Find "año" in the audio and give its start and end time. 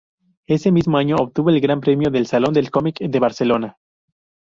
0.97-1.15